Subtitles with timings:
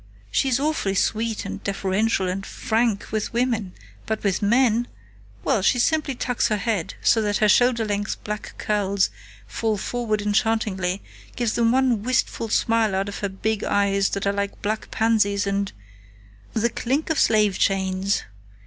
[0.31, 3.73] She's awfully sweet and deferential and 'frank' with women,
[4.07, 4.87] but with men
[5.43, 9.11] well, she simply tucks her head so that her shoulder length black curls
[9.45, 11.03] fall forward enchantingly,
[11.35, 15.45] gives them one wistful smile out of her big eyes that are like black pansies
[15.45, 15.71] and
[16.53, 18.23] the clink of slave chains!...